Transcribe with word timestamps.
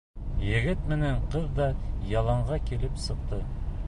Егет 0.43 0.87
менән 0.93 1.19
ҡыҙ 1.35 1.45
ҙа 1.59 1.67
яланға 2.13 2.59
килеп 2.71 2.97
сыҡты. 3.07 3.41